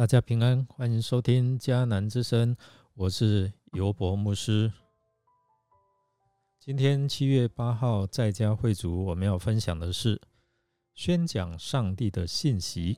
[0.00, 2.56] 大家平安，欢迎收听迦南之声，
[2.94, 4.72] 我是尤博牧师。
[6.58, 10.18] 今天七月八号在家会主，我们要分享的是
[10.94, 12.96] 宣讲上帝的信息。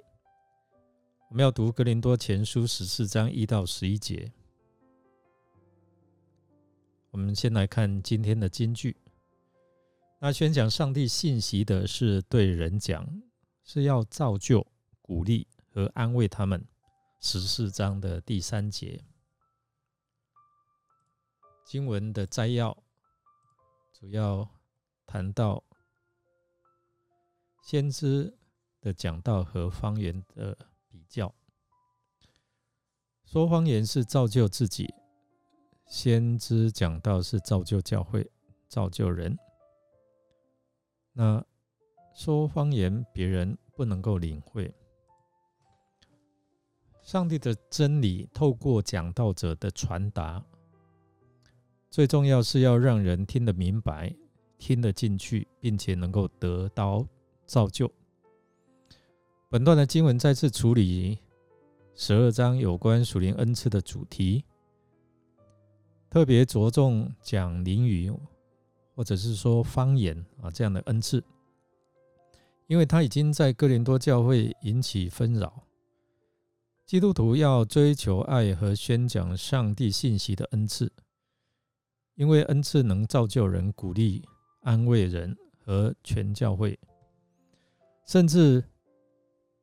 [1.29, 4.32] 我们要读格林多前书十四章一到十一节。
[7.11, 8.96] 我们先来看今天的金句。
[10.21, 13.04] 那宣讲上帝信息的是对人讲，
[13.64, 14.64] 是要造就、
[15.00, 16.64] 鼓励和安慰他们。
[17.25, 19.00] 十四章的第三节
[21.64, 22.76] 经文的摘要，
[23.93, 24.46] 主要
[25.07, 25.63] 谈到
[27.63, 28.36] 先知
[28.80, 30.58] 的讲道和方言的
[30.89, 31.32] 比较。
[33.25, 34.92] 说方言是造就自己，
[35.86, 38.28] 先知讲道是造就教会、
[38.68, 39.39] 造就人。
[41.12, 41.42] 那
[42.16, 44.74] 说方言，别人不能够领会。
[47.12, 50.42] 上帝的真理透过讲道者的传达，
[51.91, 54.16] 最重要是要让人听得明白、
[54.56, 57.06] 听得进去，并且能够得到
[57.44, 57.92] 造就。
[59.50, 61.18] 本段的经文再次处理
[61.94, 64.42] 十二章有关属灵恩赐的主题，
[66.08, 68.10] 特别着重讲灵语，
[68.94, 71.22] 或者是说方言啊这样的恩赐，
[72.68, 75.62] 因为他已经在哥林多教会引起纷扰。
[76.84, 80.92] 基督徒要追求爱和宣讲上帝信息的恩赐，
[82.16, 84.22] 因为恩赐能造就人、鼓励、
[84.61, 86.78] 安慰人和全教会，
[88.06, 88.62] 甚至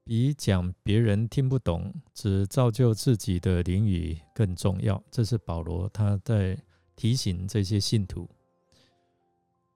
[0.04, 5.04] 比讲别人听不懂、只造就自己的灵语更重要。
[5.12, 6.58] 这是保罗他在
[6.96, 8.28] 提醒这些信徒。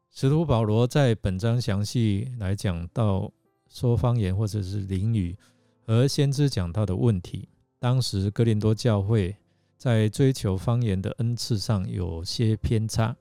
[0.09, 3.31] 使徒保罗在本章详细来讲到
[3.67, 5.37] 说方言或者是灵语。
[5.85, 7.49] 和先知讲到的问题，
[7.79, 9.35] 当时哥林多教会
[9.77, 13.15] 在追求方言的恩赐上有些偏差，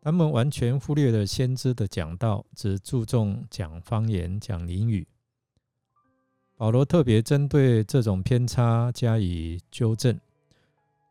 [0.00, 5.06] 他们完全忽略了先知的讲道，只注重讲方言、讲灵语。
[6.56, 10.18] 保罗特别针对这种偏差加以纠正。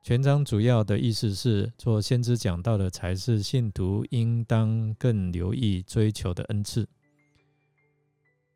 [0.03, 6.85] 全章主要的意思是，做先知讲道的才是信徒应当更留意追求的恩赐。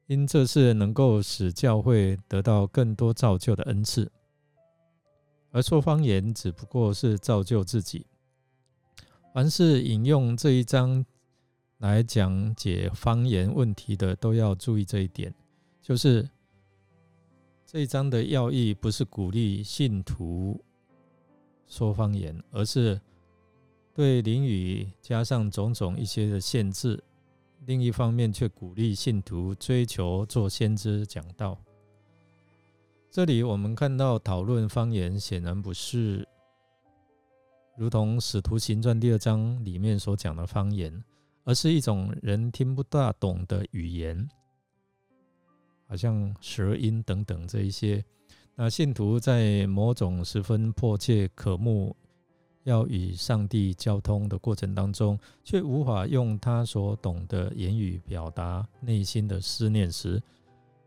[0.07, 4.09] 因这是能够使教会得到更多造就的恩赐，
[5.51, 8.05] 而说方言只不过是造就自己。
[9.33, 11.05] 凡是引用这一章
[11.79, 15.33] 来讲解方言问题的，都要注意这一点，
[15.81, 16.27] 就是
[17.65, 20.63] 这一章的要义不是鼓励信徒
[21.67, 22.99] 说方言，而是
[23.93, 27.03] 对灵语加上种种一些的限制。
[27.67, 31.61] 另一方面，却鼓励信徒追求做先知讲道。
[33.11, 36.25] 这里我们看到讨论方言，显然不是
[37.75, 41.03] 如同《使徒行传》第二章里面所讲的方言，
[41.43, 44.29] 而是一种人听不大懂的语言，
[45.89, 48.01] 好像舌音等等这一些。
[48.55, 51.93] 那信徒在某种十分迫切渴慕。
[52.67, 60.21] 要与上帝交通的过程当中，却无法用他所懂的言语表达内心的思念时，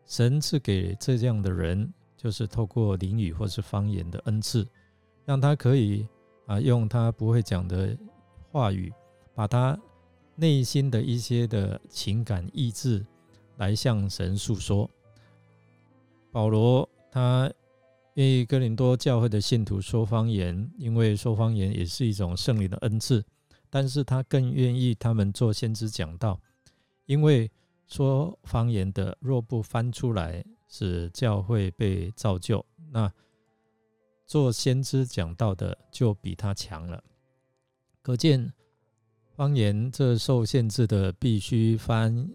[0.04, 4.68] 神赐给这样的人，就是透过灵语或是方言的恩赐，
[5.24, 6.06] 让他可以
[6.44, 7.96] 啊用他不会讲的
[8.52, 8.92] 话语，
[9.34, 9.78] 把他
[10.36, 13.02] 内心的一些的情感意志
[13.56, 14.90] 来向神诉说。
[16.30, 17.50] 保罗他。
[18.20, 23.24] 愿意哥林多教会的信徒说方言，因为说方言也是一种圣灵的恩赐。
[23.70, 26.38] 但是他更愿意他们做先知讲道，
[27.06, 27.50] 因为
[27.86, 33.10] 说方言的若不翻出来，使教会被造就，那
[34.26, 37.02] 做先知讲道的就比他强了。
[38.02, 38.52] 可见
[39.34, 42.28] 方言这受限制的，必须翻。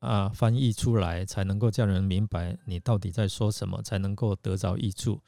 [0.00, 5.20] 啊，翻译出来才能够叫人明白你到底在说什么，才能够得着益处。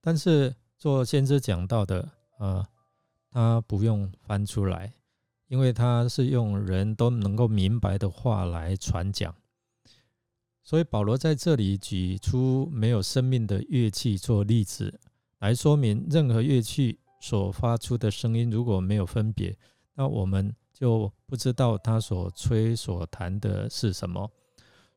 [0.00, 2.66] 但是做先知讲到的，呃，
[3.30, 4.92] 他不用翻出来，
[5.46, 9.32] 因为他是用人都能够明白的话来传讲。
[10.64, 14.98] 所以保罗在这里举出没有生命的乐器做例子，
[15.38, 19.56] 来说明任何乐器所发出的声音如果没有分别，
[19.94, 20.52] 那我们。
[20.82, 24.28] 就不知道他所吹所弹的是什么，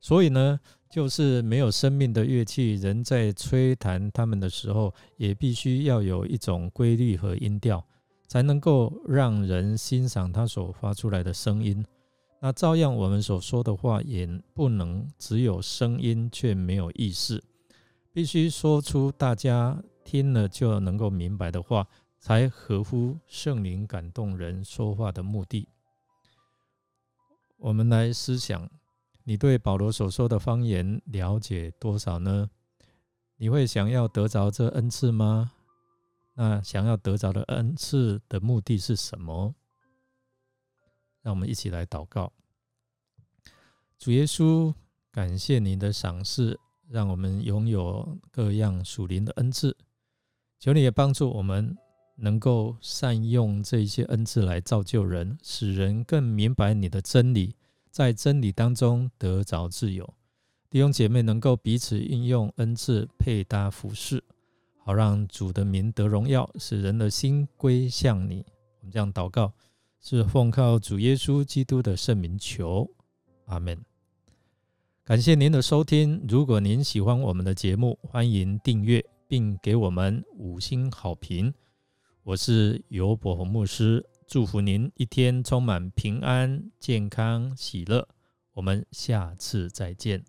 [0.02, 0.60] 所以呢，
[0.90, 7.86] 就是没有生命的乐器，人在吹弹他们的时候，也必须要有一种规律和音调，
[8.28, 11.86] 才能够让人欣赏他所发出来的声音。
[12.40, 17.44] 那照样，我们所说的话也不能只有声音却没有意识，
[18.12, 21.88] 必须说出大家听了就能够明白的话，
[22.20, 25.68] 才合乎圣灵感动人说话的目的。
[27.66, 28.70] 我们来思想，
[29.24, 32.48] 你对保罗所说的方言了解多少呢？
[33.38, 35.52] 你会想要得着这恩赐吗？
[36.36, 39.56] 那想要得着的恩赐的目的是什么？
[41.24, 42.32] 让我们一起来祷告。
[43.98, 44.72] 主耶稣，
[45.12, 49.76] 感谢您的赏赐，让我们拥有各样属灵的恩赐。
[50.60, 51.76] 求你也帮助我们，
[52.16, 57.56] 能够善用这些恩赐来造就人，使人更明白你的真理，
[57.92, 60.14] 在真理当中得着自由。
[60.70, 64.24] 弟兄姐妹能够彼此应用恩赐，配搭服饰，
[64.78, 68.46] 好让主的名得荣耀，使人的心归向你。
[68.80, 69.54] 我们这样祷告，
[70.02, 72.90] 是奉靠主耶稣基督的圣名求。
[73.46, 73.78] 阿门。
[75.04, 76.26] 感谢您的收听。
[76.28, 81.54] 如果您喜欢我们的节目，欢迎订阅并给我们五星好评。
[82.26, 88.08] 我是尤伯洪牧师，祝福您一天充满平安、健康、喜乐。
[88.54, 90.26] 我们下次再见。